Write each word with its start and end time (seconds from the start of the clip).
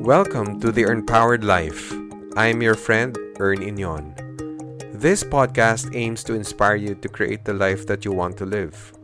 Welcome 0.00 0.58
to 0.60 0.72
the 0.72 0.84
Empowered 0.84 1.44
Life. 1.44 1.92
I 2.34 2.46
am 2.46 2.62
your 2.62 2.74
friend, 2.74 3.14
Ern 3.38 3.58
Inyon. 3.58 4.16
This 4.94 5.22
podcast 5.22 5.94
aims 5.94 6.24
to 6.24 6.32
inspire 6.32 6.76
you 6.76 6.94
to 6.94 7.08
create 7.10 7.44
the 7.44 7.52
life 7.52 7.86
that 7.86 8.06
you 8.06 8.10
want 8.10 8.38
to 8.38 8.46
live. 8.46 8.94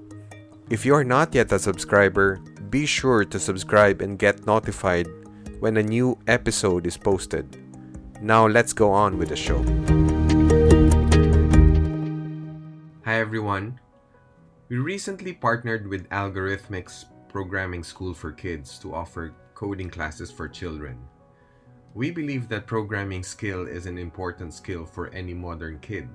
If 0.70 0.86
you 0.86 0.94
are 0.94 1.04
not 1.04 1.34
yet 1.34 1.52
a 1.52 1.58
subscriber, 1.58 2.40
be 2.70 2.86
sure 2.86 3.26
to 3.26 3.38
subscribe 3.38 4.00
and 4.00 4.18
get 4.18 4.46
notified 4.46 5.06
when 5.60 5.76
a 5.76 5.82
new 5.82 6.16
episode 6.28 6.86
is 6.86 6.96
posted. 6.96 7.44
Now 8.22 8.46
let's 8.46 8.72
go 8.72 8.90
on 8.90 9.18
with 9.18 9.28
the 9.28 9.36
show. 9.36 9.60
Hi 13.04 13.20
everyone. 13.20 13.78
We 14.70 14.78
recently 14.78 15.34
partnered 15.34 15.88
with 15.88 16.08
Algorithmics 16.08 17.04
Programming 17.28 17.84
School 17.84 18.14
for 18.14 18.32
Kids 18.32 18.78
to 18.78 18.94
offer 18.94 19.34
coding 19.56 19.88
classes 19.88 20.30
for 20.30 20.46
children. 20.46 20.98
We 21.94 22.10
believe 22.10 22.46
that 22.48 22.66
programming 22.66 23.22
skill 23.22 23.66
is 23.66 23.86
an 23.86 23.96
important 23.96 24.52
skill 24.52 24.84
for 24.84 25.08
any 25.08 25.32
modern 25.32 25.78
kid. 25.80 26.10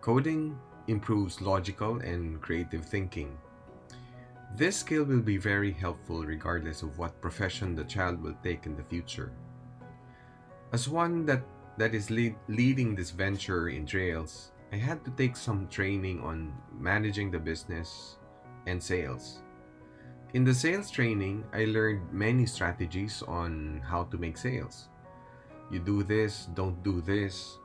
Coding 0.00 0.58
improves 0.88 1.40
logical 1.40 2.00
and 2.00 2.40
creative 2.42 2.84
thinking. 2.84 3.38
This 4.56 4.76
skill 4.76 5.04
will 5.04 5.20
be 5.22 5.36
very 5.36 5.70
helpful 5.70 6.24
regardless 6.24 6.82
of 6.82 6.98
what 6.98 7.20
profession 7.22 7.76
the 7.76 7.84
child 7.84 8.20
will 8.20 8.34
take 8.42 8.66
in 8.66 8.76
the 8.76 8.82
future. 8.82 9.30
As 10.72 10.88
one 10.88 11.24
that, 11.26 11.44
that 11.78 11.94
is 11.94 12.10
lead, 12.10 12.34
leading 12.48 12.96
this 12.96 13.12
venture 13.12 13.68
in 13.68 13.86
Trails, 13.86 14.50
I 14.72 14.76
had 14.76 15.04
to 15.04 15.12
take 15.12 15.36
some 15.36 15.68
training 15.68 16.20
on 16.20 16.52
managing 16.76 17.30
the 17.30 17.38
business 17.38 18.16
and 18.66 18.82
sales. 18.82 19.38
In 20.32 20.44
the 20.44 20.54
sales 20.54 20.92
training, 20.92 21.42
I 21.52 21.64
learned 21.64 22.12
many 22.12 22.46
strategies 22.46 23.20
on 23.26 23.82
how 23.82 24.04
to 24.14 24.16
make 24.16 24.38
sales. 24.38 24.86
You 25.72 25.80
do 25.80 26.04
this, 26.04 26.46
don't 26.54 26.78
do 26.84 27.00
this. 27.00 27.58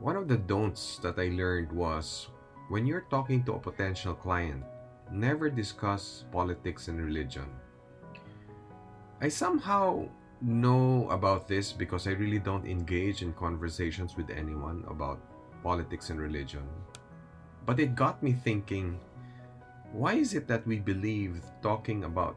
One 0.00 0.16
of 0.16 0.26
the 0.26 0.38
don'ts 0.38 0.96
that 1.04 1.18
I 1.18 1.28
learned 1.36 1.70
was 1.70 2.28
when 2.70 2.86
you're 2.86 3.04
talking 3.12 3.44
to 3.44 3.54
a 3.54 3.58
potential 3.60 4.14
client, 4.14 4.64
never 5.12 5.50
discuss 5.50 6.24
politics 6.32 6.88
and 6.88 6.96
religion. 6.96 7.44
I 9.20 9.28
somehow 9.28 10.08
know 10.40 11.06
about 11.10 11.46
this 11.46 11.72
because 11.76 12.08
I 12.08 12.16
really 12.16 12.40
don't 12.40 12.64
engage 12.64 13.20
in 13.20 13.34
conversations 13.34 14.16
with 14.16 14.30
anyone 14.30 14.82
about 14.88 15.20
politics 15.62 16.08
and 16.08 16.18
religion. 16.18 16.64
But 17.66 17.78
it 17.78 17.94
got 17.94 18.22
me 18.22 18.32
thinking 18.32 18.98
why 19.92 20.14
is 20.14 20.32
it 20.34 20.48
that 20.48 20.66
we 20.66 20.80
believe 20.80 21.44
talking 21.62 22.04
about 22.04 22.36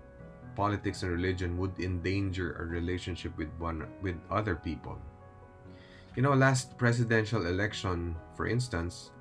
politics 0.56 1.03
and 1.03 1.11
religion 1.11 1.58
would 1.58 1.80
endanger 1.80 2.59
a 2.59 2.66
relationship 2.66 3.36
with 3.38 3.50
one 3.59 3.88
with 4.02 4.20
other 4.30 4.56
people? 4.56 5.00
You 6.16 6.23
know, 6.23 6.33
last 6.33 6.78
presidential 6.78 7.48
election, 7.48 8.16
for 8.36 8.48
instance, 8.48 9.11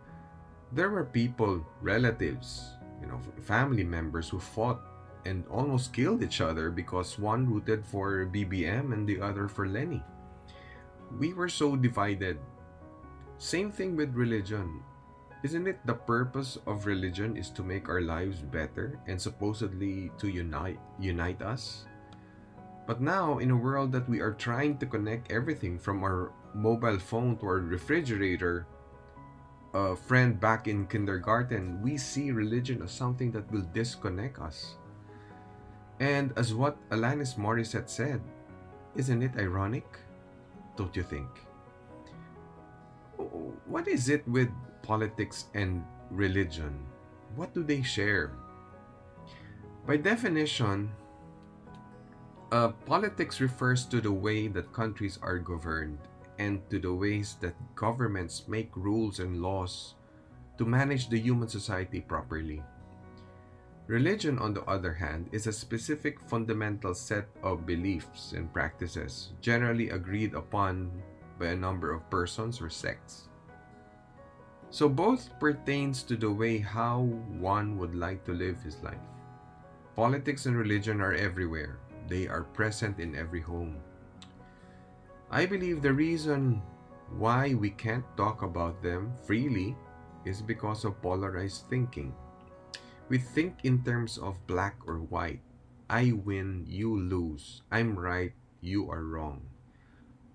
there 0.72 0.90
were 0.90 1.06
people, 1.06 1.62
relatives, 1.82 2.74
you 3.00 3.06
know, 3.06 3.20
family 3.42 3.84
members 3.84 4.28
who 4.28 4.38
fought 4.38 4.82
and 5.24 5.46
almost 5.50 5.92
killed 5.92 6.22
each 6.22 6.40
other 6.40 6.70
because 6.70 7.18
one 7.18 7.46
rooted 7.46 7.86
for 7.86 8.27
BBM 8.27 8.92
and 8.92 9.08
the 9.08 9.20
other 9.20 9.48
for 9.48 9.66
Leni. 9.66 10.02
We 11.18 11.32
were 11.32 11.48
so 11.48 11.77
divided. 11.77 12.38
Same 13.38 13.70
thing 13.70 13.96
with 13.96 14.14
religion. 14.14 14.82
Isn't 15.44 15.68
it 15.68 15.84
the 15.84 15.92
purpose 15.92 16.56
of 16.66 16.86
religion 16.88 17.36
is 17.36 17.50
to 17.50 17.62
make 17.62 17.90
our 17.92 18.00
lives 18.00 18.40
better 18.40 18.96
and 19.06 19.20
supposedly 19.20 20.08
to 20.16 20.32
unite 20.32 20.80
unite 20.96 21.44
us? 21.44 21.84
But 22.88 23.04
now 23.04 23.36
in 23.44 23.52
a 23.52 23.56
world 23.56 23.92
that 23.92 24.08
we 24.08 24.24
are 24.24 24.32
trying 24.32 24.80
to 24.80 24.88
connect 24.88 25.28
everything 25.30 25.76
from 25.76 26.00
our 26.00 26.32
mobile 26.56 26.96
phone 26.96 27.36
to 27.44 27.44
our 27.44 27.60
refrigerator, 27.60 28.64
a 29.77 29.92
friend 29.92 30.40
back 30.40 30.64
in 30.64 30.88
kindergarten, 30.88 31.77
we 31.84 32.00
see 32.00 32.33
religion 32.33 32.80
as 32.80 32.96
something 32.96 33.30
that 33.36 33.44
will 33.52 33.68
disconnect 33.77 34.40
us. 34.40 34.80
And 36.00 36.33
as 36.40 36.56
what 36.56 36.80
Alanis 36.88 37.36
Morissette 37.36 37.92
said, 37.92 38.24
isn't 38.96 39.20
it 39.20 39.36
ironic? 39.36 39.84
Don't 40.80 40.96
you 40.96 41.04
think? 41.04 41.28
What 43.68 43.88
is 43.88 44.08
it 44.08 44.27
with 44.27 44.48
politics 44.84 45.48
and 45.55 45.84
religion? 46.11 46.77
What 47.34 47.55
do 47.55 47.64
they 47.64 47.83
share? 47.83 48.33
By 49.86 49.96
definition, 49.96 50.92
uh, 52.52 52.68
politics 52.86 53.40
refers 53.40 53.84
to 53.86 54.00
the 54.00 54.12
way 54.12 54.46
that 54.48 54.72
countries 54.72 55.18
are 55.20 55.39
governed 55.39 55.98
and 56.39 56.62
to 56.70 56.78
the 56.78 56.92
ways 56.92 57.36
that 57.40 57.56
governments 57.74 58.46
make 58.46 58.70
rules 58.77 59.18
and 59.18 59.40
laws 59.40 59.95
to 60.58 60.64
manage 60.64 61.08
the 61.08 61.18
human 61.18 61.48
society 61.48 62.01
properly. 62.01 62.62
Religion, 63.86 64.39
on 64.39 64.55
the 64.55 64.64
other 64.64 64.95
hand, 64.95 65.28
is 65.33 65.46
a 65.46 65.52
specific 65.52 66.16
fundamental 66.30 66.95
set 66.95 67.28
of 67.42 67.66
beliefs 67.66 68.33
and 68.33 68.52
practices 68.52 69.33
generally 69.40 69.90
agreed 69.90 70.33
upon 70.33 70.90
by 71.39 71.52
a 71.52 71.56
number 71.56 71.92
of 71.92 72.08
persons 72.08 72.62
or 72.62 72.70
sects. 72.70 73.28
So 74.74 74.89
both 74.89 75.30
pertains 75.39 76.02
to 76.02 76.18
the 76.18 76.35
way 76.35 76.58
how 76.58 77.07
one 77.39 77.79
would 77.79 77.95
like 77.95 78.27
to 78.27 78.35
live 78.35 78.58
his 78.58 78.83
life. 78.83 79.07
Politics 79.95 80.51
and 80.51 80.58
religion 80.58 81.01
are 81.01 81.14
everywhere. 81.14 81.79
They 82.11 82.27
are 82.27 82.42
present 82.42 82.98
in 82.98 83.14
every 83.14 83.39
home. 83.39 83.79
I 85.30 85.46
believe 85.46 85.79
the 85.79 85.95
reason 85.95 86.61
why 87.14 87.55
we 87.55 87.70
can't 87.70 88.02
talk 88.18 88.42
about 88.42 88.83
them 88.83 89.14
freely 89.23 89.79
is 90.27 90.42
because 90.42 90.83
of 90.83 91.01
polarized 91.01 91.70
thinking. 91.70 92.11
We 93.08 93.18
think 93.18 93.63
in 93.63 93.86
terms 93.86 94.18
of 94.18 94.45
black 94.48 94.74
or 94.90 95.07
white. 95.07 95.46
I 95.89 96.18
win, 96.27 96.67
you 96.67 96.98
lose. 96.98 97.63
I'm 97.70 97.95
right, 97.95 98.34
you 98.61 98.90
are 98.90 99.07
wrong. 99.07 99.46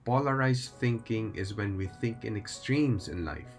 Polarized 0.05 0.79
thinking 0.79 1.35
is 1.35 1.59
when 1.59 1.75
we 1.75 1.91
think 1.99 2.23
in 2.23 2.37
extremes 2.37 3.09
in 3.09 3.25
life. 3.25 3.58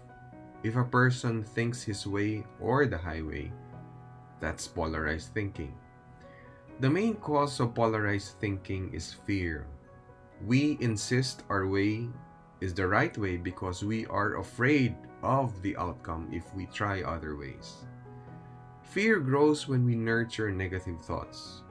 If 0.63 0.75
a 0.75 0.83
person 0.85 1.43
thinks 1.43 1.81
his 1.81 2.05
way 2.05 2.45
or 2.59 2.85
the 2.85 2.97
highway, 2.97 3.51
that's 4.39 4.67
polarized 4.67 5.33
thinking. 5.33 5.73
The 6.79 6.89
main 6.89 7.15
cause 7.15 7.59
of 7.59 7.73
polarized 7.73 8.37
thinking 8.39 8.93
is 8.93 9.13
fear. 9.13 9.65
We 10.45 10.77
insist 10.81 11.43
our 11.49 11.67
way 11.67 12.09
is 12.61 12.73
the 12.73 12.87
right 12.87 13.17
way 13.17 13.37
because 13.37 13.83
we 13.83 14.05
are 14.05 14.37
afraid 14.37 14.95
of 15.23 15.49
the 15.61 15.75
outcome 15.77 16.29
if 16.31 16.45
we 16.53 16.65
try 16.67 17.01
other 17.01 17.35
ways. 17.35 17.85
Fear 18.83 19.21
grows 19.21 19.67
when 19.67 19.85
we 19.85 19.95
nurture 19.95 20.51
negative 20.51 21.01
thoughts. 21.01 21.63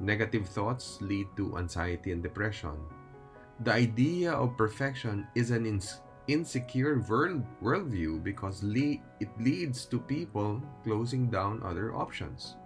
Negative 0.00 0.48
thoughts 0.48 0.98
lead 1.00 1.26
to 1.36 1.58
anxiety 1.58 2.10
and 2.10 2.22
depression. 2.22 2.74
The 3.60 3.72
idea 3.72 4.32
of 4.32 4.56
perfection 4.56 5.26
is 5.34 5.50
an 5.50 5.66
ins- 5.66 6.00
insecure 6.32 7.04
world 7.08 7.44
worldview 7.62 8.22
because 8.24 8.62
le- 8.62 9.00
it 9.20 9.30
leads 9.38 9.84
to 9.86 10.00
people 10.00 10.62
closing 10.82 11.28
down 11.28 11.62
other 11.62 11.94
options. 11.94 12.56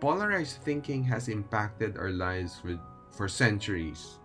Polarized 0.00 0.62
thinking 0.62 1.02
has 1.02 1.28
impacted 1.28 1.96
our 1.96 2.10
lives 2.10 2.62
for 3.10 3.26
centuries, 3.26 4.20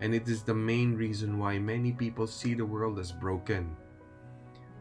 and 0.00 0.14
it 0.14 0.28
is 0.28 0.42
the 0.42 0.54
main 0.54 0.94
reason 0.94 1.38
why 1.38 1.58
many 1.58 1.90
people 1.90 2.26
see 2.26 2.54
the 2.54 2.64
world 2.64 2.98
as 2.98 3.10
broken. 3.10 3.74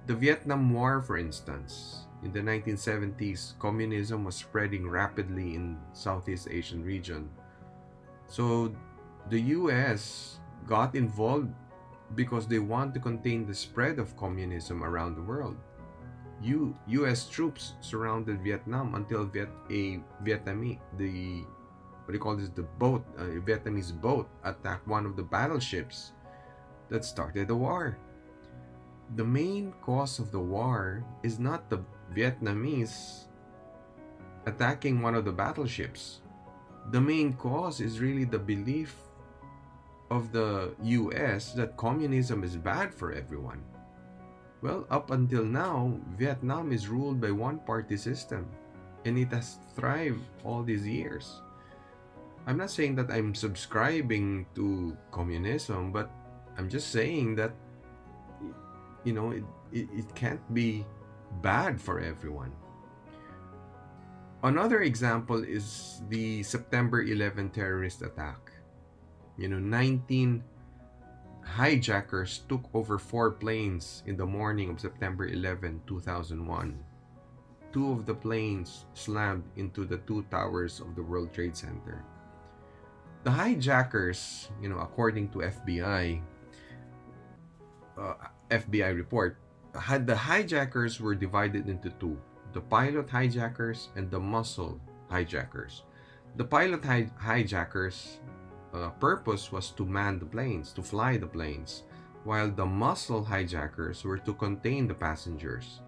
The 0.06 0.16
Vietnam 0.16 0.72
War, 0.72 1.01
for 1.01 1.17
instance, 1.17 2.06
in 2.23 2.31
the 2.31 2.40
1970s, 2.40 3.57
communism 3.59 4.23
was 4.23 4.35
spreading 4.35 4.88
rapidly 4.88 5.56
in 5.56 5.78
Southeast 5.94 6.47
Asian 6.50 6.84
region. 6.84 7.29
So 8.28 8.73
the 9.29 9.41
US 9.58 10.40
got 10.66 10.96
involved 10.96 11.49
because 12.16 12.48
they 12.48 12.59
want 12.59 12.94
to 12.94 13.00
contain 13.00 13.46
the 13.46 13.54
spread 13.54 14.00
of 14.00 14.16
communism 14.18 14.84
around 14.84 15.16
the 15.16 15.22
world. 15.22 15.58
U- 16.42 16.76
U.S. 16.88 17.28
troops 17.28 17.74
surrounded 17.82 18.42
Vietnam 18.42 18.96
until 18.96 19.26
Viet- 19.26 19.50
a 19.70 20.00
Vietnamese, 20.24 20.80
the 20.98 21.44
what 22.06 22.14
do 22.14 22.14
you 22.14 22.24
call 22.24 22.38
this, 22.38 22.50
the 22.50 22.64
boat, 22.64 23.04
uh, 23.20 23.24
a 23.24 23.42
Vietnamese 23.42 23.92
boat 23.92 24.30
attacked 24.46 24.88
one 24.88 25.06
of 25.06 25.18
the 25.18 25.24
battleships 25.24 26.14
that 26.88 27.04
started 27.04 27.50
the 27.50 27.56
war. 27.56 27.98
The 29.16 29.26
main 29.26 29.74
cause 29.82 30.20
of 30.20 30.32
the 30.32 30.40
war 30.40 31.04
is 31.24 31.38
not 31.38 31.70
the 31.70 31.84
Vietnamese 32.16 33.28
attacking 34.46 35.02
one 35.02 35.16
of 35.16 35.26
the 35.26 35.32
battleships. 35.34 36.22
The 36.92 37.02
main 37.02 37.34
cause 37.34 37.82
is 37.82 38.00
really 38.00 38.24
the 38.24 38.40
belief 38.40 38.96
of 40.09 40.32
the 40.32 40.74
US 40.82 41.54
that 41.54 41.78
communism 41.78 42.44
is 42.44 42.56
bad 42.56 42.94
for 42.94 43.12
everyone. 43.12 43.64
Well, 44.62 44.88
up 44.90 45.12
until 45.12 45.46
now, 45.46 46.00
Vietnam 46.18 46.72
is 46.72 46.88
ruled 46.88 47.22
by 47.22 47.32
one 47.32 47.59
party 47.59 47.98
system 47.98 48.48
and 49.06 49.18
it 49.18 49.32
has 49.32 49.59
thrived 49.76 50.24
all 50.44 50.64
these 50.64 50.88
years. 50.88 51.42
I'm 52.48 52.58
not 52.58 52.72
saying 52.72 52.96
that 52.96 53.12
I'm 53.12 53.36
subscribing 53.36 54.48
to 54.56 54.96
communism, 55.12 55.92
but 55.92 56.09
I'm 56.58 56.70
just 56.70 56.92
saying 56.92 57.36
that 57.36 57.52
you 59.04 59.14
know 59.14 59.32
it, 59.32 59.44
it, 59.72 59.88
it 59.94 60.16
can't 60.16 60.42
be 60.54 60.86
bad 61.42 61.80
for 61.80 62.00
everyone. 62.00 62.52
Another 64.44 64.82
example 64.82 65.44
is 65.44 66.02
the 66.09 66.42
September 66.44 67.02
11 67.04 67.50
terrorist 67.52 68.02
attack. 68.02 68.57
You 69.37 69.49
know, 69.49 69.59
19 69.59 70.43
hijackers 71.45 72.41
took 72.49 72.66
over 72.73 72.97
four 72.97 73.31
planes 73.31 74.03
in 74.05 74.17
the 74.17 74.25
morning 74.25 74.69
of 74.69 74.81
September 74.81 75.28
11, 75.28 75.81
2001. 75.85 76.41
Two 77.72 77.91
of 77.91 78.05
the 78.05 78.16
planes 78.16 78.85
slammed 78.93 79.45
into 79.55 79.85
the 79.85 79.97
two 80.09 80.25
towers 80.31 80.79
of 80.81 80.95
the 80.95 81.03
World 81.03 81.31
Trade 81.34 81.55
Center. 81.55 82.03
The 83.23 83.31
hijackers, 83.31 84.49
you 84.61 84.69
know, 84.69 84.79
according 84.79 85.29
to 85.29 85.45
FBI, 85.45 86.22
uh, 87.97 88.13
FBI 88.49 88.95
report, 88.95 89.37
had 89.78 90.07
the 90.07 90.16
hijackers 90.16 90.99
were 90.99 91.13
divided 91.13 91.69
into 91.69 91.91
two: 92.01 92.17
the 92.53 92.61
pilot 92.61 93.09
hijackers 93.09 93.89
and 93.95 94.09
the 94.09 94.19
muscle 94.19 94.79
hijackers. 95.09 95.84
The 96.37 96.45
pilot 96.45 96.81
hij- 96.81 97.11
hijackers 97.19 98.19
uh, 98.73 98.90
purpose 98.99 99.52
was 99.52 99.72
to 99.72 99.85
man 99.85 100.19
the 100.19 100.25
planes, 100.25 100.72
to 100.73 100.81
fly 100.81 101.17
the 101.17 101.28
planes, 101.28 101.84
while 102.23 102.49
the 102.49 102.66
muscle 102.66 103.23
hijackers 103.23 104.03
were 104.03 104.17
to 104.19 104.34
contain 104.34 104.87
the 104.87 104.93
passengers. 104.93 105.81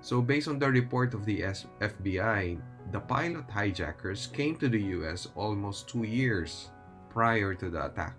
So, 0.00 0.20
based 0.20 0.48
on 0.48 0.58
the 0.58 0.70
report 0.70 1.14
of 1.14 1.24
the 1.24 1.40
FBI, 1.80 2.60
the 2.92 3.00
pilot 3.00 3.48
hijackers 3.48 4.26
came 4.26 4.56
to 4.56 4.68
the 4.68 4.82
US 5.00 5.28
almost 5.34 5.88
two 5.88 6.04
years 6.04 6.68
prior 7.08 7.54
to 7.54 7.70
the 7.70 7.86
attack. 7.86 8.16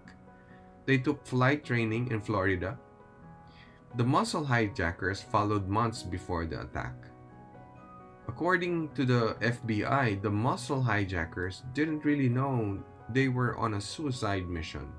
They 0.86 0.98
took 0.98 1.26
flight 1.26 1.64
training 1.64 2.10
in 2.10 2.22
Florida. 2.22 2.78
The 3.96 4.04
muscle 4.04 4.44
hijackers 4.44 5.22
followed 5.22 5.68
months 5.68 6.02
before 6.02 6.46
the 6.46 6.62
attack. 6.62 6.96
According 8.28 8.90
to 8.98 9.06
the 9.06 9.38
FBI, 9.42 10.22
the 10.22 10.32
muscle 10.32 10.82
hijackers 10.82 11.62
didn't 11.74 12.04
really 12.04 12.30
know 12.30 12.82
they 13.10 13.28
were 13.28 13.58
on 13.58 13.76
a 13.76 13.82
suicide 13.82 14.50
mission. 14.50 14.92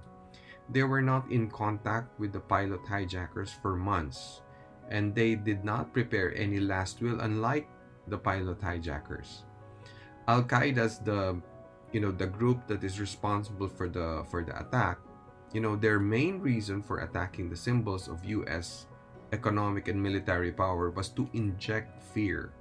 They 0.69 0.83
were 0.83 1.03
not 1.03 1.31
in 1.31 1.51
contact 1.51 2.19
with 2.19 2.33
the 2.33 2.41
pilot 2.41 2.81
hijackers 2.87 3.51
for 3.51 3.77
months, 3.77 4.43
and 4.91 5.15
they 5.15 5.35
did 5.35 5.65
not 5.65 5.93
prepare 5.93 6.35
any 6.35 6.59
last 6.59 7.01
will, 7.01 7.21
unlike 7.21 7.69
the 8.09 8.19
pilot 8.19 8.61
hijackers. 8.63 9.45
Al 10.27 10.43
Qaeda's 10.43 10.99
the 10.99 11.39
you 11.93 12.01
know 12.01 12.11
the 12.11 12.27
group 12.27 12.67
that 12.67 12.83
is 12.83 12.99
responsible 12.99 13.69
for 13.69 13.89
the 13.89 14.27
for 14.31 14.43
the 14.43 14.59
attack, 14.59 14.99
you 15.53 15.61
know 15.61 15.77
their 15.77 15.99
main 15.99 16.41
reason 16.43 16.83
for 16.83 17.07
attacking 17.07 17.49
the 17.49 17.57
symbols 17.57 18.09
of 18.09 18.25
US 18.27 18.87
economic 19.33 19.89
and 19.89 20.03
military 20.03 20.53
power 20.53 20.91
was 20.91 21.09
to 21.11 21.29
inject 21.33 22.03
fear 22.15 22.53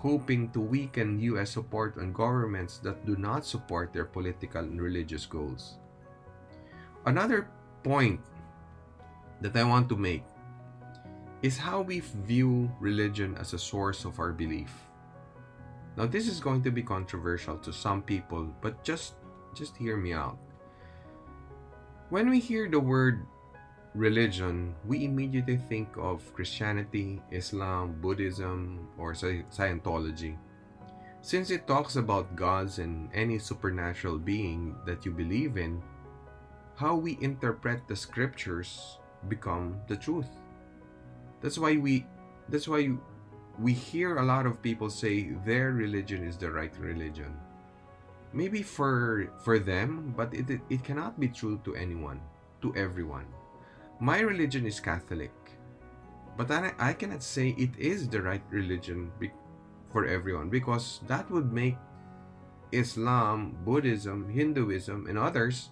hoping 0.00 0.48
to 0.56 0.60
weaken 0.60 1.20
US 1.36 1.52
support 1.52 2.00
on 2.00 2.12
governments 2.16 2.80
that 2.80 3.04
do 3.04 3.16
not 3.16 3.44
support 3.44 3.92
their 3.92 4.08
political 4.08 4.64
and 4.64 4.80
religious 4.80 5.26
goals. 5.28 5.76
Another 7.04 7.48
point 7.84 8.20
that 9.40 9.56
I 9.56 9.64
want 9.64 9.88
to 9.92 9.96
make 9.96 10.24
is 11.42 11.56
how 11.56 11.80
we 11.80 12.00
view 12.24 12.72
religion 12.80 13.36
as 13.36 13.52
a 13.52 13.60
source 13.60 14.04
of 14.04 14.18
our 14.18 14.32
belief. 14.32 14.72
Now 15.96 16.06
this 16.06 16.28
is 16.28 16.40
going 16.40 16.64
to 16.64 16.72
be 16.72 16.82
controversial 16.82 17.60
to 17.60 17.72
some 17.72 18.00
people, 18.00 18.48
but 18.60 18.80
just 18.84 19.20
just 19.52 19.76
hear 19.76 19.96
me 19.96 20.16
out. 20.16 20.38
When 22.08 22.30
we 22.32 22.40
hear 22.40 22.68
the 22.72 22.80
word 22.80 23.26
religion, 23.94 24.74
we 24.86 25.04
immediately 25.04 25.56
think 25.56 25.88
of 25.96 26.32
Christianity, 26.34 27.20
Islam, 27.30 27.96
Buddhism, 28.00 28.88
or 28.98 29.14
Scientology. 29.14 30.36
Since 31.22 31.50
it 31.50 31.66
talks 31.66 31.96
about 31.96 32.36
gods 32.36 32.78
and 32.78 33.10
any 33.12 33.38
supernatural 33.38 34.18
being 34.18 34.76
that 34.86 35.04
you 35.04 35.12
believe 35.12 35.56
in, 35.56 35.82
how 36.76 36.94
we 36.96 37.18
interpret 37.20 37.86
the 37.86 37.96
scriptures 37.96 38.96
become 39.28 39.76
the 39.86 39.96
truth. 39.96 40.30
That's 41.42 41.58
why 41.58 41.76
we 41.76 42.06
that's 42.48 42.66
why 42.66 42.96
we 43.58 43.72
hear 43.72 44.16
a 44.16 44.24
lot 44.24 44.46
of 44.46 44.62
people 44.62 44.88
say 44.88 45.36
their 45.44 45.72
religion 45.72 46.24
is 46.24 46.38
the 46.38 46.50
right 46.50 46.72
religion. 46.80 47.36
Maybe 48.32 48.62
for 48.62 49.28
for 49.44 49.58
them, 49.58 50.14
but 50.16 50.32
it, 50.32 50.48
it, 50.48 50.60
it 50.70 50.84
cannot 50.84 51.20
be 51.20 51.28
true 51.28 51.60
to 51.64 51.76
anyone, 51.76 52.20
to 52.62 52.74
everyone. 52.76 53.26
My 54.00 54.20
religion 54.20 54.64
is 54.64 54.80
Catholic, 54.80 55.32
but 56.36 56.50
I, 56.50 56.72
I 56.78 56.92
cannot 56.96 57.22
say 57.22 57.52
it 57.60 57.76
is 57.76 58.08
the 58.08 58.22
right 58.22 58.40
religion 58.48 59.12
for 59.92 60.06
everyone 60.06 60.48
because 60.48 61.04
that 61.06 61.30
would 61.30 61.52
make 61.52 61.76
Islam, 62.72 63.60
Buddhism, 63.60 64.24
Hinduism, 64.32 65.06
and 65.06 65.18
others 65.18 65.68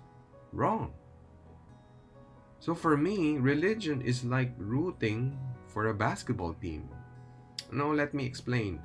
wrong. 0.52 0.92
So 2.60 2.74
for 2.74 2.98
me, 2.98 3.38
religion 3.38 4.02
is 4.02 4.24
like 4.24 4.52
rooting 4.58 5.32
for 5.64 5.88
a 5.88 5.94
basketball 5.94 6.52
team. 6.52 6.84
Now, 7.72 7.92
let 7.92 8.12
me 8.12 8.26
explain. 8.26 8.82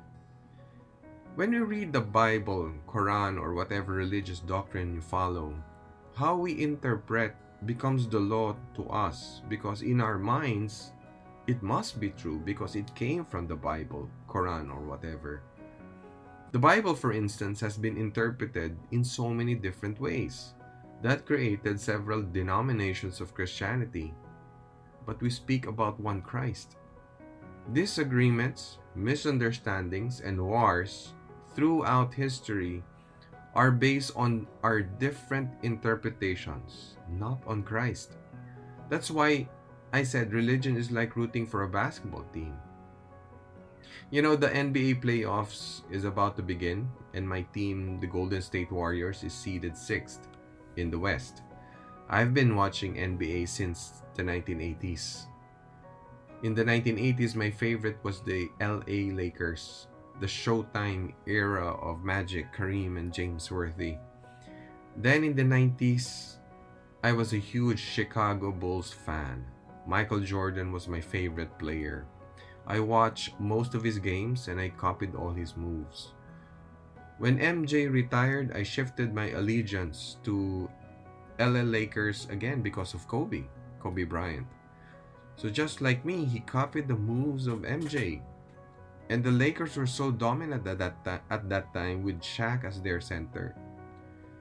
When 1.34 1.50
we 1.50 1.58
read 1.58 1.92
the 1.92 2.00
Bible, 2.00 2.72
Quran, 2.88 3.36
or 3.36 3.52
whatever 3.52 3.92
religious 3.92 4.40
doctrine 4.40 4.94
you 4.94 5.02
follow, 5.02 5.52
how 6.14 6.36
we 6.36 6.62
interpret 6.62 7.34
becomes 7.66 8.08
the 8.08 8.20
law 8.20 8.56
to 8.74 8.88
us 8.88 9.42
because 9.48 9.82
in 9.82 10.00
our 10.00 10.18
minds 10.18 10.92
it 11.46 11.62
must 11.62 12.00
be 12.00 12.10
true 12.10 12.40
because 12.44 12.74
it 12.76 12.94
came 12.94 13.24
from 13.24 13.46
the 13.46 13.56
Bible, 13.56 14.08
Quran, 14.28 14.72
or 14.72 14.80
whatever. 14.80 15.42
The 16.52 16.58
Bible, 16.58 16.94
for 16.94 17.12
instance, 17.12 17.60
has 17.60 17.76
been 17.76 17.96
interpreted 17.96 18.78
in 18.92 19.04
so 19.04 19.28
many 19.28 19.54
different 19.54 20.00
ways 20.00 20.54
that 21.02 21.26
created 21.26 21.80
several 21.80 22.22
denominations 22.22 23.20
of 23.20 23.34
Christianity. 23.34 24.14
But 25.04 25.20
we 25.20 25.28
speak 25.28 25.66
about 25.66 26.00
one 26.00 26.22
Christ. 26.22 26.76
Disagreements, 27.72 28.78
misunderstandings, 28.94 30.20
and 30.20 30.40
wars 30.40 31.12
throughout 31.54 32.14
history 32.14 32.82
are 33.54 33.70
based 33.70 34.12
on 34.16 34.46
our 34.62 34.82
different 34.82 35.50
interpretations, 35.62 36.96
not 37.08 37.40
on 37.46 37.62
Christ. 37.62 38.18
That's 38.90 39.10
why 39.10 39.48
I 39.92 40.02
said 40.02 40.32
religion 40.32 40.76
is 40.76 40.90
like 40.90 41.16
rooting 41.16 41.46
for 41.46 41.62
a 41.62 41.68
basketball 41.68 42.26
team. 42.34 42.54
You 44.10 44.22
know, 44.22 44.36
the 44.36 44.48
NBA 44.48 45.02
playoffs 45.02 45.82
is 45.90 46.04
about 46.04 46.36
to 46.36 46.42
begin, 46.42 46.90
and 47.14 47.26
my 47.26 47.42
team, 47.54 47.98
the 48.00 48.06
Golden 48.06 48.42
State 48.42 48.70
Warriors, 48.70 49.22
is 49.24 49.32
seeded 49.32 49.76
sixth 49.76 50.28
in 50.76 50.90
the 50.90 50.98
West. 50.98 51.42
I've 52.08 52.34
been 52.34 52.54
watching 52.54 52.94
NBA 52.94 53.48
since 53.48 54.02
the 54.14 54.22
1980s. 54.22 55.26
In 56.42 56.54
the 56.54 56.64
1980s, 56.64 57.34
my 57.34 57.50
favorite 57.50 57.98
was 58.02 58.20
the 58.20 58.50
LA 58.60 59.14
Lakers 59.14 59.86
the 60.20 60.26
Showtime 60.26 61.12
era 61.26 61.74
of 61.74 62.04
Magic, 62.04 62.52
Kareem, 62.54 62.98
and 62.98 63.12
James 63.12 63.50
Worthy. 63.50 63.96
Then 64.96 65.24
in 65.24 65.34
the 65.34 65.42
90s, 65.42 66.36
I 67.02 67.12
was 67.12 67.32
a 67.32 67.38
huge 67.38 67.80
Chicago 67.80 68.52
Bulls 68.52 68.92
fan. 68.92 69.44
Michael 69.86 70.20
Jordan 70.20 70.72
was 70.72 70.88
my 70.88 71.00
favorite 71.00 71.58
player. 71.58 72.06
I 72.66 72.80
watched 72.80 73.38
most 73.38 73.74
of 73.74 73.84
his 73.84 73.98
games 73.98 74.48
and 74.48 74.58
I 74.58 74.70
copied 74.70 75.14
all 75.14 75.32
his 75.32 75.56
moves. 75.56 76.12
When 77.18 77.38
MJ 77.38 77.92
retired, 77.92 78.56
I 78.56 78.62
shifted 78.62 79.12
my 79.12 79.30
allegiance 79.30 80.16
to 80.24 80.70
LA 81.38 81.62
Lakers 81.62 82.26
again 82.30 82.62
because 82.62 82.94
of 82.94 83.06
Kobe, 83.06 83.44
Kobe 83.80 84.04
Bryant. 84.04 84.46
So 85.36 85.50
just 85.50 85.80
like 85.80 86.04
me, 86.04 86.24
he 86.24 86.40
copied 86.40 86.88
the 86.88 86.96
moves 86.96 87.46
of 87.46 87.66
MJ 87.66 88.22
and 89.10 89.22
the 89.22 89.30
Lakers 89.30 89.76
were 89.76 89.86
so 89.86 90.10
dominant 90.10 90.66
at 90.66 90.78
that, 90.78 91.04
ta- 91.04 91.24
at 91.30 91.48
that 91.48 91.72
time 91.74 92.02
with 92.02 92.20
Shaq 92.20 92.64
as 92.64 92.80
their 92.80 93.00
center. 93.00 93.54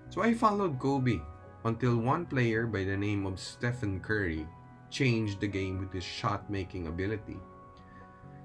So 0.09 0.21
I 0.21 0.33
followed 0.33 0.79
Kobe 0.79 1.19
until 1.65 1.97
one 1.97 2.25
player 2.25 2.67
by 2.67 2.83
the 2.83 2.97
name 2.97 3.25
of 3.25 3.39
Stephen 3.39 3.99
Curry 3.99 4.47
changed 4.89 5.39
the 5.39 5.47
game 5.47 5.79
with 5.79 5.91
his 5.91 6.03
shot 6.03 6.49
making 6.49 6.87
ability. 6.87 7.37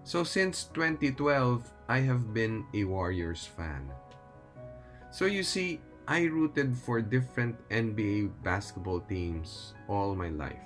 So 0.03 0.25
since 0.25 0.65
2012, 0.73 1.69
I 1.89 2.01
have 2.01 2.33
been 2.33 2.65
a 2.73 2.85
Warriors 2.85 3.45
fan. 3.45 3.91
So 5.11 5.27
you 5.27 5.43
see, 5.43 5.81
I 6.09 6.25
rooted 6.25 6.75
for 6.75 7.03
different 7.03 7.57
NBA 7.69 8.33
basketball 8.43 9.01
teams 9.01 9.75
all 9.89 10.15
my 10.15 10.31
life, 10.31 10.65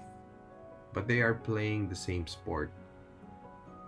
but 0.94 1.08
they 1.08 1.20
are 1.20 1.34
playing 1.34 1.88
the 1.88 1.98
same 1.98 2.28
sport 2.28 2.70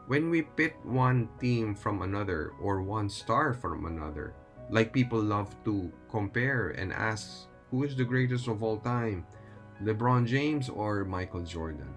when 0.06 0.28
we 0.28 0.42
pit 0.42 0.76
one 0.84 1.28
team 1.40 1.75
from 1.75 2.02
another 2.02 2.52
or 2.61 2.82
one 2.82 3.08
star 3.08 3.54
from 3.54 3.87
another, 3.87 4.34
Like 4.70 4.92
people 4.92 5.20
love 5.20 5.52
to 5.64 5.92
compare 6.08 6.70
and 6.70 6.92
ask 6.92 7.49
who 7.70 7.84
is 7.84 7.96
the 7.96 8.04
greatest 8.04 8.49
of 8.49 8.62
all 8.62 8.78
time, 8.78 9.26
LeBron 9.82 10.26
James 10.26 10.68
or 10.68 11.04
Michael 11.04 11.42
Jordan. 11.42 11.92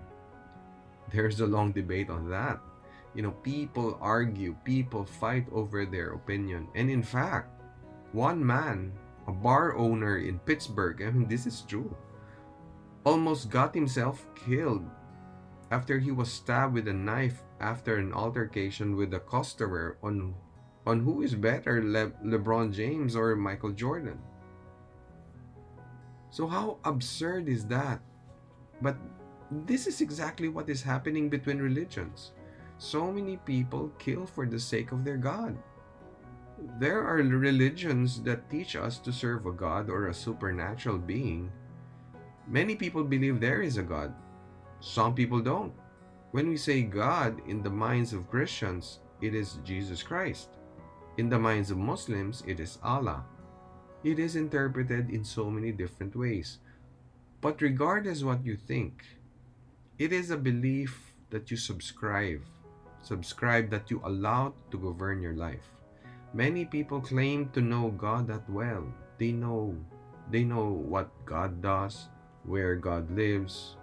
There's 1.14 1.40
a 1.40 1.48
long 1.48 1.72
debate 1.72 2.10
on 2.10 2.30
that. 2.30 2.60
You 3.16 3.24
know, 3.24 3.32
people 3.32 3.98
argue, 4.02 4.56
people 4.66 5.06
fight 5.06 5.48
over 5.52 5.86
their 5.86 6.14
opinion. 6.14 6.68
And 6.76 6.92
in 6.92 7.02
fact, 7.02 7.50
one 8.12 8.46
man, 8.46 8.92
a 9.28 9.32
bar 9.32 9.76
owner 9.78 10.20
in 10.20 10.40
Pittsburgh, 10.40 11.02
I 11.02 11.12
mean, 11.12 11.28
this 11.28 11.48
is 11.48 11.64
true, 11.64 11.96
almost 13.06 13.50
got 13.50 13.74
himself 13.74 14.28
killed 14.36 14.84
after 15.72 16.00
he 16.00 16.12
was 16.12 16.32
stabbed 16.32 16.74
with 16.74 16.88
a 16.88 16.94
knife 16.94 17.47
after 17.60 17.98
an 17.98 18.14
altercation 18.14 18.96
with 18.96 19.14
a 19.14 19.20
customer 19.20 19.98
on 20.04 20.36
on 20.86 21.02
who 21.02 21.22
is 21.22 21.36
better 21.36 21.84
Le- 21.84 22.16
LeBron 22.24 22.72
James 22.72 23.16
or 23.16 23.36
Michael 23.36 23.72
Jordan. 23.72 24.18
So 26.30 26.48
how 26.48 26.80
absurd 26.86 27.50
is 27.50 27.66
that? 27.68 28.00
But 28.82 28.96
this 29.52 29.88
is 29.88 30.00
exactly 30.00 30.48
what 30.48 30.70
is 30.70 30.82
happening 30.82 31.28
between 31.30 31.60
religions. 31.60 32.32
So 32.78 33.12
many 33.12 33.38
people 33.38 33.92
kill 34.00 34.26
for 34.26 34.46
the 34.46 34.60
sake 34.60 34.92
of 34.92 35.04
their 35.04 35.18
God. 35.18 35.58
There 36.80 37.04
are 37.04 37.18
religions 37.18 38.22
that 38.24 38.50
teach 38.50 38.76
us 38.76 38.98
to 39.00 39.12
serve 39.12 39.46
a 39.46 39.52
God 39.52 39.90
or 39.90 40.08
a 40.08 40.14
supernatural 40.14 40.98
being. 40.98 41.52
Many 42.48 42.76
people 42.76 43.04
believe 43.04 43.40
there 43.40 43.62
is 43.62 43.78
a 43.78 43.84
God. 43.84 44.14
Some 44.80 45.14
people 45.14 45.42
don't. 45.42 45.74
When 46.32 46.50
we 46.50 46.58
say 46.58 46.84
God 46.84 47.42
in 47.48 47.64
the 47.64 47.70
minds 47.70 48.12
of 48.12 48.30
Christians, 48.30 49.00
it 49.22 49.34
is 49.34 49.60
Jesus 49.64 50.04
Christ. 50.04 50.50
In 51.18 51.30
the 51.30 51.40
minds 51.40 51.72
of 51.72 51.78
Muslims, 51.78 52.44
it 52.46 52.60
is 52.60 52.78
Allah. 52.84 53.24
It 54.04 54.20
is 54.20 54.36
interpreted 54.36 55.10
in 55.10 55.24
so 55.24 55.50
many 55.50 55.72
different 55.72 56.16
ways. 56.16 56.60
But 57.42 57.62
regardless 57.62 58.24
what 58.24 58.46
you 58.46 58.58
think, 58.58 59.04
it 59.98 60.12
is 60.12 60.30
a 60.30 60.38
belief 60.38 61.14
that 61.30 61.50
you 61.50 61.58
subscribe. 61.58 62.44
Subscribe 63.02 63.70
that 63.72 63.90
you 63.90 64.02
allow 64.04 64.54
to 64.72 64.78
govern 64.78 65.22
your 65.22 65.34
life. 65.34 65.72
Many 66.34 66.66
people 66.66 67.00
claim 67.00 67.50
to 67.56 67.62
know 67.62 67.90
God 67.90 68.28
that 68.28 68.48
well. 68.50 68.84
They 69.18 69.32
know 69.32 69.76
they 70.30 70.44
know 70.44 70.68
what 70.68 71.08
God 71.26 71.62
does, 71.62 72.10
where 72.44 72.76
God 72.76 73.10
lives, 73.10 73.77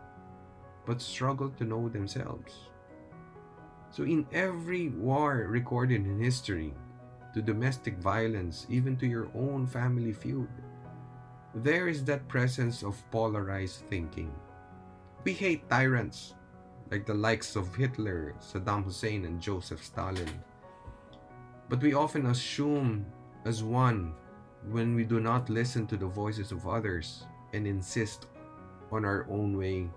but 0.86 1.00
struggle 1.00 1.50
to 1.50 1.64
know 1.64 1.88
themselves. 1.88 2.70
So 3.90 4.02
in 4.02 4.26
every 4.32 4.88
war 4.88 5.46
recorded 5.48 6.04
in 6.04 6.18
history, 6.18 6.74
to 7.34 7.42
domestic 7.42 7.98
violence, 7.98 8.66
even 8.70 8.96
to 8.96 9.06
your 9.06 9.28
own 9.34 9.66
family 9.66 10.12
feud, 10.12 10.48
there 11.54 11.88
is 11.88 12.04
that 12.04 12.28
presence 12.28 12.82
of 12.82 13.02
polarized 13.10 13.82
thinking. 13.90 14.32
We 15.24 15.32
hate 15.32 15.68
tyrants, 15.68 16.34
like 16.90 17.06
the 17.06 17.14
likes 17.14 17.56
of 17.56 17.74
Hitler, 17.74 18.34
Saddam 18.40 18.84
Hussein, 18.84 19.24
and 19.24 19.40
Joseph 19.40 19.82
Stalin. 19.82 20.30
But 21.68 21.80
we 21.80 21.94
often 21.94 22.26
assume 22.26 23.06
as 23.44 23.64
one 23.64 24.14
when 24.70 24.94
we 24.94 25.04
do 25.04 25.18
not 25.18 25.50
listen 25.50 25.86
to 25.88 25.96
the 25.96 26.06
voices 26.06 26.52
of 26.52 26.68
others 26.68 27.24
and 27.52 27.66
insist 27.66 28.26
on 28.92 29.04
our 29.04 29.26
own 29.30 29.56
way. 29.56 29.90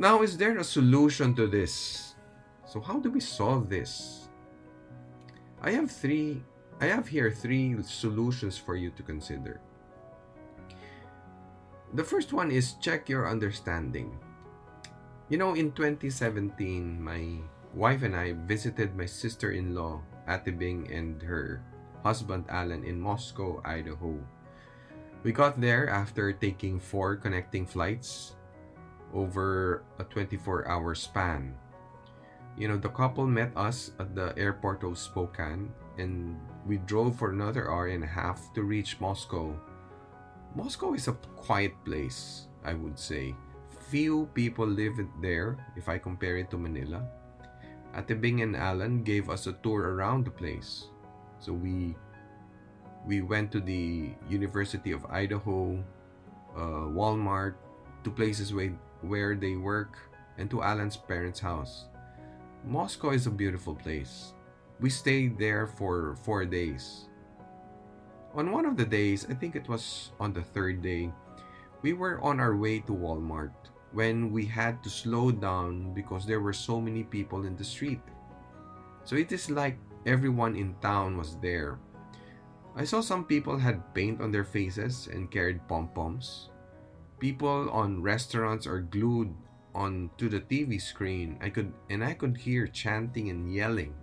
Now, 0.00 0.24
is 0.24 0.40
there 0.40 0.56
a 0.56 0.64
solution 0.64 1.36
to 1.36 1.44
this? 1.44 2.16
So, 2.64 2.80
how 2.80 3.04
do 3.04 3.12
we 3.12 3.20
solve 3.20 3.68
this? 3.68 4.32
I 5.60 5.76
have 5.76 5.92
three 5.92 6.40
I 6.80 6.88
have 6.88 7.04
here 7.04 7.28
three 7.28 7.76
solutions 7.84 8.56
for 8.56 8.80
you 8.80 8.88
to 8.96 9.04
consider. 9.04 9.60
The 11.92 12.00
first 12.00 12.32
one 12.32 12.48
is 12.48 12.80
check 12.80 13.12
your 13.12 13.28
understanding. 13.28 14.16
You 15.28 15.36
know, 15.36 15.52
in 15.52 15.76
2017, 15.76 16.96
my 16.96 17.36
wife 17.76 18.00
and 18.00 18.16
I 18.16 18.32
visited 18.48 18.96
my 18.96 19.04
sister 19.04 19.52
in 19.52 19.76
law, 19.76 20.00
Ate 20.24 20.56
Bing, 20.56 20.88
and 20.88 21.20
her 21.20 21.60
husband 22.00 22.48
Alan 22.48 22.88
in 22.88 22.96
Moscow, 22.96 23.60
Idaho. 23.68 24.16
We 25.28 25.36
got 25.36 25.60
there 25.60 25.92
after 25.92 26.32
taking 26.32 26.80
four 26.80 27.20
connecting 27.20 27.68
flights 27.68 28.39
over 29.14 29.82
a 29.98 30.04
24 30.04 30.68
hour 30.68 30.94
span. 30.94 31.54
You 32.56 32.68
know, 32.68 32.76
the 32.76 32.90
couple 32.90 33.26
met 33.26 33.52
us 33.56 33.92
at 33.98 34.14
the 34.14 34.36
airport 34.36 34.84
of 34.84 34.98
Spokane 34.98 35.72
and 35.98 36.36
we 36.66 36.78
drove 36.78 37.16
for 37.16 37.30
another 37.30 37.70
hour 37.70 37.86
and 37.86 38.04
a 38.04 38.06
half 38.06 38.52
to 38.54 38.62
reach 38.62 39.00
Moscow 39.00 39.54
Moscow 40.54 40.94
is 40.94 41.06
a 41.06 41.14
quiet 41.38 41.70
place, 41.84 42.48
I 42.64 42.74
would 42.74 42.98
say. 42.98 43.36
Few 43.86 44.26
people 44.34 44.66
live 44.66 44.98
there 45.22 45.54
if 45.76 45.88
I 45.88 45.98
compare 45.98 46.38
it 46.38 46.50
to 46.50 46.58
Manila. 46.58 47.06
Ate 47.94 48.20
Bing 48.20 48.42
and 48.42 48.56
Alan 48.56 49.02
gave 49.02 49.30
us 49.30 49.46
a 49.46 49.54
tour 49.62 49.94
around 49.94 50.26
the 50.26 50.34
place. 50.34 50.90
So 51.38 51.52
we 51.52 51.94
we 53.06 53.22
went 53.22 53.50
to 53.52 53.60
the 53.60 54.10
University 54.28 54.90
of 54.90 55.06
Idaho, 55.06 55.78
uh, 56.54 56.90
Walmart, 56.90 57.54
to 58.04 58.10
places 58.10 58.52
where, 58.52 58.74
where 59.02 59.34
they 59.34 59.56
work, 59.56 59.98
and 60.38 60.50
to 60.50 60.62
Alan's 60.62 60.96
parents' 60.96 61.40
house. 61.40 61.86
Moscow 62.64 63.10
is 63.10 63.26
a 63.26 63.30
beautiful 63.30 63.74
place. 63.74 64.34
We 64.80 64.90
stayed 64.90 65.38
there 65.38 65.66
for 65.66 66.16
four 66.24 66.44
days. 66.44 67.08
On 68.34 68.52
one 68.52 68.64
of 68.64 68.76
the 68.76 68.86
days, 68.86 69.26
I 69.28 69.34
think 69.34 69.56
it 69.56 69.68
was 69.68 70.12
on 70.20 70.32
the 70.32 70.42
third 70.42 70.82
day, 70.82 71.12
we 71.82 71.92
were 71.92 72.20
on 72.20 72.40
our 72.40 72.56
way 72.56 72.80
to 72.80 72.92
Walmart 72.92 73.52
when 73.92 74.30
we 74.30 74.44
had 74.46 74.84
to 74.84 74.90
slow 74.90 75.32
down 75.32 75.92
because 75.94 76.24
there 76.24 76.40
were 76.40 76.52
so 76.52 76.80
many 76.80 77.02
people 77.02 77.44
in 77.44 77.56
the 77.56 77.64
street. 77.64 78.00
So 79.04 79.16
it 79.16 79.32
is 79.32 79.50
like 79.50 79.78
everyone 80.06 80.54
in 80.54 80.76
town 80.80 81.16
was 81.16 81.36
there. 81.42 81.78
I 82.76 82.84
saw 82.84 83.00
some 83.00 83.24
people 83.24 83.58
had 83.58 83.94
paint 83.94 84.20
on 84.20 84.30
their 84.30 84.44
faces 84.44 85.08
and 85.10 85.30
carried 85.30 85.66
pom-poms. 85.66 86.50
People 87.20 87.68
on 87.70 88.02
restaurants 88.02 88.66
are 88.66 88.80
glued 88.80 89.34
onto 89.74 90.28
the 90.28 90.40
TV 90.40 90.80
screen. 90.80 91.38
I 91.40 91.50
could 91.50 91.72
and 91.88 92.02
I 92.02 92.14
could 92.14 92.36
hear 92.36 92.66
chanting 92.66 93.28
and 93.28 93.52
yelling. 93.52 93.94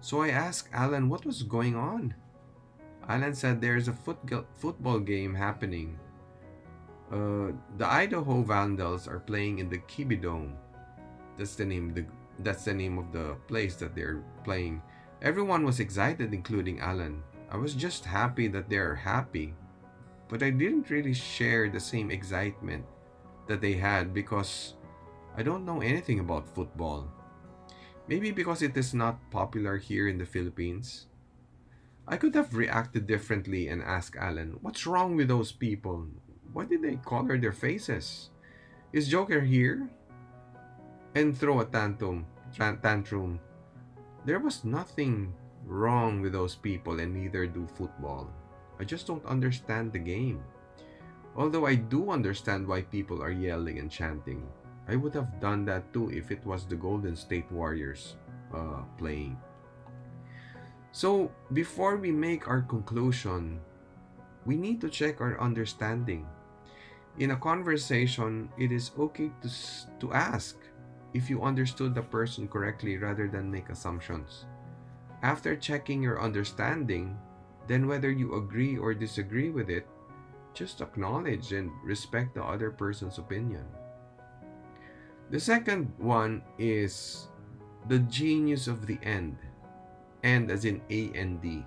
So 0.00 0.20
I 0.20 0.28
asked 0.28 0.68
Alan 0.72 1.08
what 1.08 1.24
was 1.24 1.42
going 1.42 1.74
on. 1.74 2.14
Alan 3.08 3.34
said 3.34 3.60
there's 3.60 3.88
a 3.88 3.92
foot 3.92 4.18
football 4.54 5.00
game 5.00 5.34
happening. 5.34 5.98
Uh, 7.10 7.54
the 7.78 7.86
Idaho 7.86 8.42
Vandals 8.42 9.08
are 9.08 9.20
playing 9.20 9.58
in 9.58 9.70
the 9.70 9.78
Kibbie 9.78 10.20
Dome. 10.20 10.54
That's 11.38 11.54
the 11.54 11.64
name. 11.64 11.94
The, 11.94 12.04
that's 12.40 12.64
the 12.64 12.74
name 12.74 12.98
of 12.98 13.12
the 13.12 13.36
place 13.48 13.76
that 13.76 13.94
they're 13.94 14.22
playing. 14.44 14.82
Everyone 15.22 15.64
was 15.64 15.80
excited, 15.80 16.34
including 16.34 16.80
Alan. 16.80 17.22
I 17.50 17.56
was 17.56 17.74
just 17.74 18.04
happy 18.04 18.48
that 18.48 18.68
they're 18.68 18.94
happy, 18.94 19.54
but 20.28 20.42
I 20.42 20.50
didn't 20.50 20.90
really 20.90 21.14
share 21.14 21.68
the 21.68 21.80
same 21.80 22.10
excitement 22.10 22.84
that 23.46 23.60
they 23.60 23.74
had 23.74 24.12
because 24.12 24.74
I 25.36 25.42
don't 25.42 25.64
know 25.64 25.80
anything 25.80 26.20
about 26.20 26.54
football. 26.54 27.06
Maybe 28.08 28.30
because 28.30 28.62
it 28.62 28.76
is 28.76 28.94
not 28.94 29.18
popular 29.30 29.76
here 29.76 30.08
in 30.08 30.18
the 30.18 30.26
Philippines. 30.26 31.06
I 32.06 32.16
could 32.16 32.34
have 32.34 32.54
reacted 32.54 33.06
differently 33.06 33.66
and 33.66 33.82
asked 33.82 34.16
Alan, 34.16 34.58
What's 34.62 34.86
wrong 34.86 35.16
with 35.16 35.26
those 35.26 35.50
people? 35.50 36.06
Why 36.52 36.64
did 36.64 36.82
they 36.82 36.96
color 37.02 37.36
their 37.36 37.52
faces? 37.52 38.30
Is 38.92 39.08
Joker 39.08 39.40
here? 39.40 39.90
And 41.14 41.36
throw 41.36 41.60
a 41.60 41.64
tantrum. 41.64 42.26
tantrum. 42.54 43.40
There 44.24 44.38
was 44.38 44.64
nothing 44.64 45.34
wrong 45.66 46.20
with 46.20 46.32
those 46.32 46.54
people, 46.54 47.00
and 47.00 47.12
neither 47.12 47.46
do 47.46 47.66
football. 47.66 48.30
I 48.78 48.84
just 48.84 49.06
don't 49.06 49.24
understand 49.24 49.92
the 49.92 49.98
game. 49.98 50.42
Although 51.36 51.66
I 51.66 51.74
do 51.74 52.10
understand 52.10 52.66
why 52.66 52.82
people 52.82 53.22
are 53.22 53.30
yelling 53.30 53.78
and 53.78 53.90
chanting. 53.90 54.46
I 54.88 54.96
would 54.96 55.14
have 55.14 55.40
done 55.40 55.64
that 55.66 55.92
too 55.92 56.10
if 56.10 56.30
it 56.30 56.44
was 56.46 56.64
the 56.64 56.76
Golden 56.76 57.16
State 57.16 57.50
Warriors 57.50 58.16
uh, 58.54 58.82
playing. 58.96 59.36
So, 60.92 61.30
before 61.52 61.96
we 61.96 62.10
make 62.10 62.48
our 62.48 62.62
conclusion, 62.62 63.60
we 64.46 64.56
need 64.56 64.80
to 64.80 64.88
check 64.88 65.20
our 65.20 65.38
understanding. 65.40 66.24
In 67.18 67.32
a 67.32 67.36
conversation, 67.36 68.48
it 68.56 68.72
is 68.72 68.92
okay 68.98 69.30
to, 69.42 69.50
to 70.00 70.12
ask 70.12 70.56
if 71.12 71.28
you 71.28 71.42
understood 71.42 71.94
the 71.94 72.02
person 72.02 72.48
correctly 72.48 72.96
rather 72.96 73.28
than 73.28 73.50
make 73.50 73.68
assumptions. 73.68 74.46
After 75.22 75.56
checking 75.56 76.02
your 76.02 76.20
understanding, 76.22 77.16
then 77.66 77.86
whether 77.86 78.10
you 78.10 78.34
agree 78.36 78.78
or 78.78 78.94
disagree 78.94 79.50
with 79.50 79.70
it, 79.70 79.86
just 80.54 80.80
acknowledge 80.80 81.52
and 81.52 81.70
respect 81.84 82.34
the 82.34 82.42
other 82.42 82.70
person's 82.70 83.18
opinion. 83.18 83.64
The 85.30 85.40
second 85.40 85.92
one 85.98 86.42
is 86.58 87.28
the 87.88 87.98
genius 88.00 88.68
of 88.68 88.86
the 88.86 88.98
end. 89.02 89.36
and 90.26 90.50
as 90.50 90.64
in 90.64 90.82
A 90.90 91.12
and 91.14 91.38
D. 91.40 91.62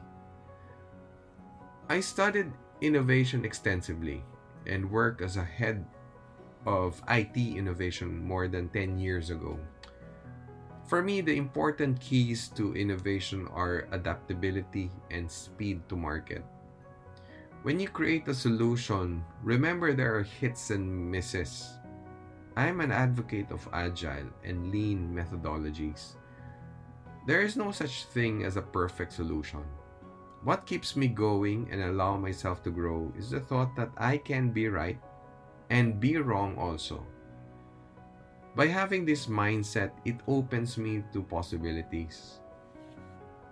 I 1.88 2.02
studied 2.02 2.52
innovation 2.82 3.46
extensively 3.46 4.26
and 4.68 4.92
worked 4.92 5.22
as 5.22 5.38
a 5.38 5.44
head 5.48 5.86
of 6.66 7.02
IT 7.08 7.38
innovation 7.38 8.20
more 8.20 8.50
than 8.50 8.68
10 8.70 9.00
years 9.00 9.30
ago. 9.30 9.58
For 10.90 11.06
me, 11.06 11.22
the 11.22 11.38
important 11.38 12.02
keys 12.02 12.50
to 12.58 12.74
innovation 12.74 13.46
are 13.54 13.86
adaptability 13.94 14.90
and 15.14 15.30
speed 15.30 15.86
to 15.88 15.96
market. 15.96 16.42
When 17.62 17.80
you 17.80 17.88
create 17.88 18.28
a 18.28 18.34
solution, 18.34 19.24
remember 19.44 19.94
there 19.94 20.18
are 20.18 20.26
hits 20.26 20.72
and 20.72 20.90
misses. 20.90 21.70
I 22.58 22.66
am 22.66 22.82
an 22.82 22.92
advocate 22.92 23.52
of 23.52 23.70
agile 23.72 24.34
and 24.44 24.72
lean 24.72 25.14
methodologies. 25.14 26.18
There 27.28 27.46
is 27.46 27.56
no 27.56 27.70
such 27.70 28.10
thing 28.10 28.42
as 28.42 28.58
a 28.58 28.66
perfect 28.66 29.14
solution. 29.14 29.62
What 30.42 30.66
keeps 30.66 30.96
me 30.96 31.06
going 31.06 31.70
and 31.70 31.84
allow 31.84 32.18
myself 32.18 32.64
to 32.64 32.72
grow 32.74 33.14
is 33.16 33.30
the 33.30 33.42
thought 33.46 33.76
that 33.76 33.94
I 33.96 34.18
can 34.18 34.50
be 34.50 34.70
right 34.70 34.98
and 35.70 36.00
be 36.00 36.18
wrong 36.18 36.58
also. 36.58 37.06
By 38.56 38.68
having 38.68 39.06
this 39.06 39.28
mindset, 39.28 39.92
it 40.06 40.18
opens 40.28 40.78
me 40.78 41.04
to 41.14 41.22
possibilities. 41.22 42.40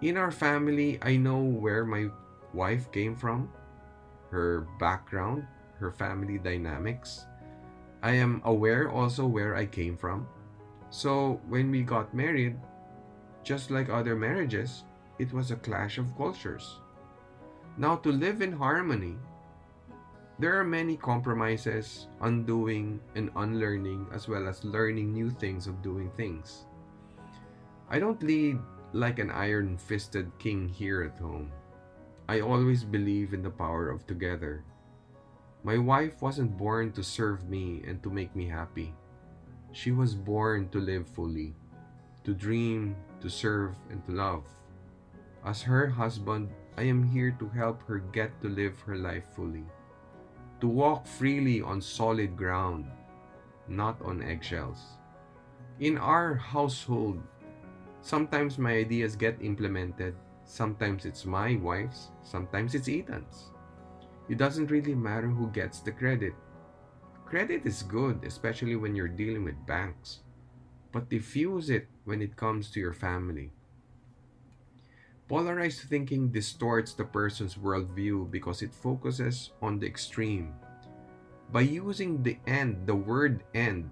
In 0.02 0.18
our 0.18 0.32
family, 0.32 1.00
I 1.02 1.18
know 1.18 1.40
where 1.40 1.86
my 1.86 2.10
wife 2.54 2.92
came 2.92 3.16
from, 3.16 3.50
her 4.32 4.68
background, 4.80 5.48
her 5.80 5.92
family 5.92 6.38
dynamics. 6.38 7.26
I 8.02 8.12
am 8.12 8.42
aware 8.46 8.90
also 8.90 9.26
where 9.26 9.56
I 9.56 9.66
came 9.66 9.98
from. 9.98 10.28
So 10.90 11.42
when 11.48 11.72
we 11.72 11.82
got 11.82 12.14
married, 12.14 12.58
just 13.44 13.72
like 13.72 13.90
other 13.90 14.16
marriages, 14.16 14.84
it 15.20 15.34
was 15.34 15.52
a 15.52 15.62
clash 15.62 15.98
of 15.98 16.16
cultures. 16.18 16.80
Now, 17.78 17.96
to 17.98 18.12
live 18.12 18.42
in 18.42 18.52
harmony, 18.52 19.16
there 20.40 20.54
are 20.54 20.64
many 20.64 20.96
compromises, 20.96 22.06
undoing 22.22 23.02
and 23.16 23.34
unlearning, 23.38 24.06
as 24.14 24.28
well 24.28 24.48
as 24.48 24.64
learning 24.64 25.12
new 25.12 25.32
things 25.32 25.66
of 25.66 25.82
doing 25.82 26.12
things. 26.14 26.70
I 27.90 27.98
don't 27.98 28.22
lead 28.22 28.60
like 28.94 29.18
an 29.18 29.32
iron 29.32 29.78
fisted 29.78 30.30
king 30.38 30.70
here 30.70 31.02
at 31.02 31.18
home. 31.18 31.52
I 32.30 32.42
always 32.42 32.84
believe 32.84 33.34
in 33.34 33.42
the 33.42 33.50
power 33.50 33.90
of 33.90 34.06
together. 34.06 34.64
My 35.64 35.80
wife 35.80 36.22
wasn't 36.22 36.56
born 36.56 36.92
to 36.94 37.04
serve 37.04 37.50
me 37.50 37.82
and 37.88 38.04
to 38.04 38.14
make 38.14 38.36
me 38.36 38.46
happy. 38.46 38.94
She 39.72 39.90
was 39.90 40.14
born 40.14 40.70
to 40.70 40.78
live 40.78 41.10
fully, 41.10 41.56
to 42.26 42.36
dream, 42.36 42.96
to 43.22 43.30
serve, 43.30 43.74
and 43.90 44.06
to 44.06 44.12
love. 44.12 44.46
As 45.44 45.64
her 45.64 45.88
husband, 45.88 46.54
I 46.78 46.84
am 46.84 47.02
here 47.02 47.34
to 47.40 47.50
help 47.50 47.82
her 47.88 47.98
get 48.14 48.38
to 48.42 48.50
live 48.50 48.78
her 48.86 48.98
life 48.98 49.26
fully 49.34 49.66
to 50.60 50.68
walk 50.68 51.06
freely 51.06 51.62
on 51.62 51.82
solid 51.82 52.36
ground, 52.36 52.86
not 53.68 54.02
on 54.02 54.24
eggshells. 54.24 54.98
In 55.80 55.98
our 55.98 56.34
household, 56.34 57.22
sometimes 58.02 58.58
my 58.58 58.74
ideas 58.74 59.16
get 59.16 59.42
implemented, 59.42 60.16
sometimes 60.46 61.06
it's 61.06 61.26
my 61.26 61.56
wife's, 61.58 62.10
sometimes 62.24 62.74
it's 62.74 62.90
Ethan's. 62.90 63.52
It 64.30 64.38
doesn't 64.38 64.72
really 64.72 64.96
matter 64.96 65.28
who 65.28 65.48
gets 65.52 65.80
the 65.80 65.92
credit. 65.92 66.34
Credit 67.26 67.66
is 67.66 67.84
good, 67.84 68.24
especially 68.24 68.76
when 68.76 68.96
you're 68.96 69.08
dealing 69.08 69.44
with 69.44 69.66
banks, 69.68 70.22
but 70.92 71.10
diffuse 71.10 71.70
it 71.70 71.88
when 72.06 72.22
it 72.22 72.36
comes 72.36 72.72
to 72.72 72.80
your 72.80 72.94
family. 72.94 73.52
Polarized 75.28 75.92
thinking 75.92 76.32
distorts 76.32 76.94
the 76.96 77.04
person's 77.04 77.56
worldview 77.56 78.32
because 78.32 78.62
it 78.62 78.74
focuses 78.74 79.52
on 79.62 79.78
the 79.78 79.86
extreme. 79.86 80.56
By 81.52 81.68
using 81.68 82.24
the 82.24 82.40
end, 82.48 82.88
the 82.88 82.96
word 82.96 83.44
end, 83.54 83.92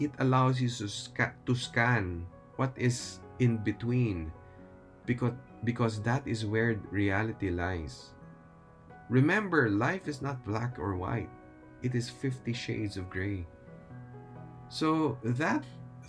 it 0.00 0.10
allows 0.18 0.60
you 0.60 0.68
to, 0.82 0.88
sca- 0.88 1.38
to 1.46 1.54
scan 1.54 2.26
what 2.56 2.74
is 2.74 3.20
in 3.38 3.58
between 3.58 4.32
because, 5.06 5.34
because 5.62 6.02
that 6.02 6.26
is 6.26 6.46
where 6.46 6.74
reality 6.90 7.50
lies. 7.50 8.10
Remember, 9.08 9.70
life 9.70 10.08
is 10.08 10.22
not 10.22 10.44
black 10.44 10.78
or 10.78 10.96
white, 10.96 11.30
it 11.82 11.94
is 11.94 12.10
50 12.10 12.52
shades 12.52 12.96
of 12.96 13.10
gray. 13.10 13.46
So, 14.68 15.18
that 15.22 15.62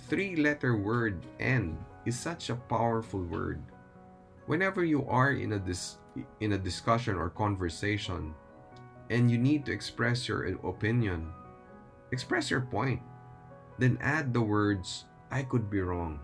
three 0.10 0.36
letter 0.36 0.78
word 0.78 1.26
end 1.40 1.78
is 2.06 2.18
such 2.18 2.50
a 2.50 2.56
powerful 2.56 3.22
word 3.22 3.62
whenever 4.46 4.84
you 4.84 5.06
are 5.08 5.32
in 5.32 5.54
a 5.54 5.60
dis- 5.60 5.98
in 6.40 6.54
a 6.54 6.58
discussion 6.58 7.16
or 7.16 7.30
conversation 7.30 8.34
and 9.10 9.32
you 9.32 9.38
need 9.38 9.66
to 9.66 9.72
express 9.72 10.28
your 10.28 10.46
opinion 10.68 11.32
express 12.12 12.52
your 12.52 12.62
point 12.62 13.02
then 13.80 13.98
add 14.02 14.34
the 14.34 14.42
words 14.42 15.06
i 15.34 15.42
could 15.42 15.70
be 15.70 15.82
wrong. 15.82 16.20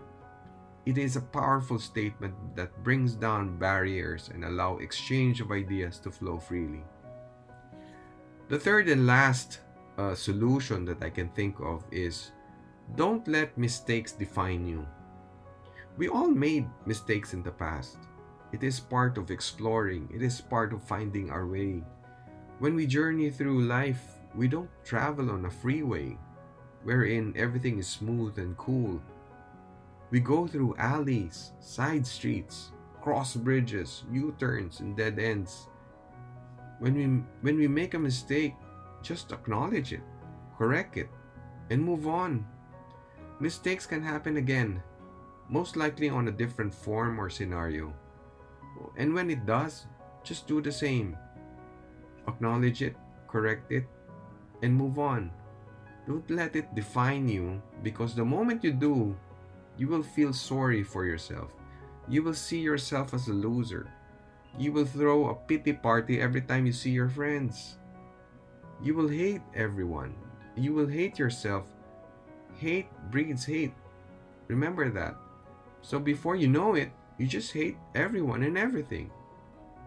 It 0.86 0.96
is 0.96 1.16
a 1.16 1.20
powerful 1.34 1.78
statement 1.78 2.34
that 2.54 2.82
brings 2.82 3.14
down 3.14 3.58
barriers 3.58 4.30
and 4.32 4.44
allow 4.44 4.78
exchange 4.78 5.40
of 5.40 5.50
ideas 5.50 5.98
to 6.00 6.10
flow 6.10 6.38
freely. 6.38 6.82
The 8.48 8.58
third 8.58 8.88
and 8.88 9.06
last 9.06 9.60
uh, 9.98 10.14
solution 10.14 10.84
that 10.86 11.02
i 11.02 11.10
can 11.10 11.28
think 11.30 11.60
of 11.60 11.84
is 11.90 12.30
don't 12.94 13.26
let 13.28 13.58
mistakes 13.58 14.12
define 14.12 14.66
you. 14.66 14.86
We 15.98 16.08
all 16.08 16.30
made 16.30 16.66
mistakes 16.86 17.34
in 17.34 17.42
the 17.42 17.52
past 17.52 17.98
it 18.52 18.62
is 18.64 18.80
part 18.80 19.18
of 19.18 19.30
exploring, 19.30 20.08
it 20.12 20.22
is 20.22 20.40
part 20.40 20.72
of 20.72 20.82
finding 20.82 21.30
our 21.30 21.46
way. 21.46 21.82
When 22.58 22.74
we 22.74 22.86
journey 22.86 23.30
through 23.30 23.64
life, 23.64 24.18
we 24.34 24.48
don't 24.48 24.70
travel 24.84 25.30
on 25.30 25.44
a 25.44 25.50
freeway 25.50 26.18
wherein 26.82 27.34
everything 27.36 27.78
is 27.78 27.88
smooth 27.88 28.38
and 28.38 28.56
cool. 28.56 29.00
We 30.10 30.20
go 30.20 30.46
through 30.46 30.76
alleys, 30.78 31.52
side 31.60 32.06
streets, 32.06 32.72
cross 33.00 33.34
bridges, 33.34 34.04
U-turns, 34.10 34.80
and 34.80 34.96
dead 34.96 35.18
ends. 35.18 35.68
When 36.78 36.94
we 36.94 37.04
when 37.42 37.56
we 37.58 37.68
make 37.68 37.94
a 37.94 37.98
mistake, 37.98 38.54
just 39.02 39.32
acknowledge 39.32 39.92
it, 39.92 40.02
correct 40.56 40.96
it, 40.96 41.08
and 41.70 41.82
move 41.82 42.08
on. 42.08 42.44
Mistakes 43.38 43.86
can 43.86 44.02
happen 44.02 44.36
again, 44.36 44.82
most 45.48 45.76
likely 45.76 46.08
on 46.08 46.28
a 46.28 46.32
different 46.32 46.74
form 46.74 47.20
or 47.20 47.30
scenario. 47.30 47.92
And 48.96 49.14
when 49.14 49.30
it 49.30 49.46
does, 49.46 49.86
just 50.22 50.46
do 50.46 50.60
the 50.60 50.72
same. 50.72 51.16
Acknowledge 52.28 52.82
it, 52.82 52.96
correct 53.28 53.72
it, 53.72 53.86
and 54.62 54.74
move 54.74 54.98
on. 54.98 55.30
Don't 56.06 56.28
let 56.30 56.56
it 56.56 56.74
define 56.74 57.28
you 57.28 57.62
because 57.82 58.14
the 58.14 58.24
moment 58.24 58.64
you 58.64 58.72
do, 58.72 59.16
you 59.76 59.88
will 59.88 60.02
feel 60.02 60.32
sorry 60.32 60.82
for 60.82 61.04
yourself. 61.04 61.50
You 62.08 62.22
will 62.22 62.34
see 62.34 62.58
yourself 62.58 63.14
as 63.14 63.28
a 63.28 63.32
loser. 63.32 63.88
You 64.58 64.72
will 64.72 64.84
throw 64.84 65.30
a 65.30 65.34
pity 65.34 65.72
party 65.72 66.20
every 66.20 66.42
time 66.42 66.66
you 66.66 66.72
see 66.72 66.90
your 66.90 67.08
friends. 67.08 67.78
You 68.82 68.94
will 68.94 69.08
hate 69.08 69.42
everyone. 69.54 70.14
You 70.56 70.74
will 70.74 70.88
hate 70.88 71.18
yourself. 71.18 71.66
Hate 72.56 72.88
breeds 73.10 73.44
hate. 73.44 73.72
Remember 74.48 74.90
that. 74.90 75.14
So 75.82 75.98
before 75.98 76.34
you 76.34 76.48
know 76.48 76.74
it, 76.74 76.90
you 77.20 77.26
just 77.26 77.52
hate 77.52 77.76
everyone 77.94 78.42
and 78.44 78.56
everything. 78.56 79.10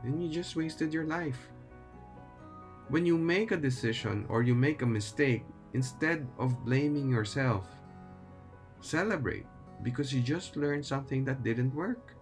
And 0.04 0.22
you 0.22 0.30
just 0.30 0.56
wasted 0.56 0.94
your 0.94 1.06
life. 1.06 1.50
When 2.90 3.08
you 3.08 3.18
make 3.18 3.50
a 3.50 3.58
decision 3.58 4.28
or 4.30 4.44
you 4.44 4.54
make 4.54 4.84
a 4.84 4.86
mistake, 4.86 5.44
instead 5.74 6.28
of 6.38 6.64
blaming 6.64 7.10
yourself, 7.10 7.66
celebrate 8.82 9.48
because 9.82 10.14
you 10.14 10.22
just 10.22 10.56
learned 10.56 10.86
something 10.86 11.26
that 11.26 11.42
didn't 11.42 11.74
work. 11.74 12.14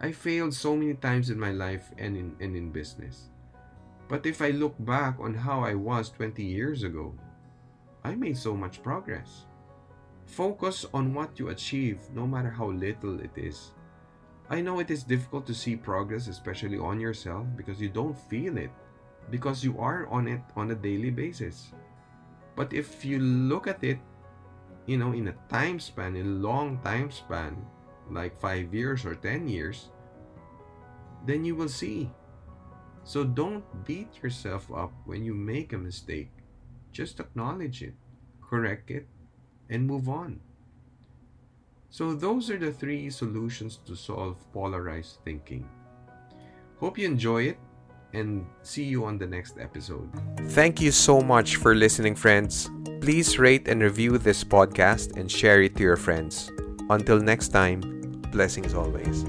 I 0.00 0.12
failed 0.12 0.54
so 0.54 0.74
many 0.74 0.94
times 0.94 1.28
in 1.28 1.38
my 1.38 1.52
life 1.52 1.92
and 1.98 2.16
in, 2.16 2.34
and 2.40 2.56
in 2.56 2.70
business. 2.70 3.28
But 4.08 4.24
if 4.24 4.40
I 4.40 4.48
look 4.48 4.76
back 4.78 5.20
on 5.20 5.34
how 5.34 5.60
I 5.60 5.74
was 5.74 6.08
20 6.08 6.42
years 6.42 6.84
ago, 6.84 7.12
I 8.02 8.14
made 8.14 8.38
so 8.38 8.56
much 8.56 8.82
progress. 8.82 9.44
Focus 10.24 10.86
on 10.94 11.12
what 11.12 11.38
you 11.38 11.50
achieve, 11.50 12.00
no 12.14 12.26
matter 12.26 12.50
how 12.50 12.70
little 12.70 13.20
it 13.20 13.36
is. 13.36 13.72
I 14.48 14.60
know 14.60 14.78
it 14.78 14.90
is 14.90 15.02
difficult 15.02 15.46
to 15.46 15.54
see 15.54 15.74
progress, 15.74 16.28
especially 16.28 16.78
on 16.78 17.00
yourself, 17.00 17.46
because 17.56 17.80
you 17.80 17.88
don't 17.88 18.16
feel 18.30 18.56
it, 18.58 18.70
because 19.30 19.64
you 19.64 19.78
are 19.78 20.06
on 20.06 20.28
it 20.28 20.40
on 20.54 20.70
a 20.70 20.74
daily 20.74 21.10
basis. 21.10 21.72
But 22.54 22.72
if 22.72 23.04
you 23.04 23.18
look 23.18 23.66
at 23.66 23.82
it, 23.82 23.98
you 24.86 24.96
know, 24.98 25.12
in 25.12 25.28
a 25.28 25.36
time 25.50 25.80
span, 25.80 26.14
in 26.14 26.26
a 26.26 26.38
long 26.46 26.78
time 26.78 27.10
span, 27.10 27.56
like 28.08 28.40
five 28.40 28.72
years 28.72 29.04
or 29.04 29.16
10 29.16 29.48
years, 29.48 29.88
then 31.26 31.44
you 31.44 31.56
will 31.56 31.68
see. 31.68 32.08
So 33.02 33.24
don't 33.24 33.64
beat 33.84 34.22
yourself 34.22 34.70
up 34.72 34.92
when 35.04 35.24
you 35.24 35.34
make 35.34 35.72
a 35.72 35.78
mistake. 35.78 36.30
Just 36.92 37.18
acknowledge 37.18 37.82
it, 37.82 37.94
correct 38.40 38.90
it, 38.90 39.08
and 39.68 39.86
move 39.86 40.08
on. 40.08 40.40
So, 41.96 42.12
those 42.12 42.50
are 42.50 42.58
the 42.58 42.70
three 42.70 43.08
solutions 43.08 43.80
to 43.86 43.96
solve 43.96 44.36
polarized 44.52 45.16
thinking. 45.24 45.64
Hope 46.78 46.98
you 46.98 47.06
enjoy 47.06 47.44
it 47.44 47.58
and 48.12 48.44
see 48.60 48.84
you 48.84 49.06
on 49.06 49.16
the 49.16 49.26
next 49.26 49.56
episode. 49.58 50.12
Thank 50.52 50.78
you 50.78 50.92
so 50.92 51.22
much 51.22 51.56
for 51.56 51.74
listening, 51.74 52.14
friends. 52.14 52.68
Please 53.00 53.38
rate 53.38 53.66
and 53.66 53.80
review 53.80 54.18
this 54.18 54.44
podcast 54.44 55.16
and 55.16 55.32
share 55.32 55.62
it 55.62 55.74
to 55.76 55.82
your 55.82 55.96
friends. 55.96 56.52
Until 56.90 57.16
next 57.16 57.48
time, 57.48 57.80
blessings 58.30 58.74
always. 58.74 59.24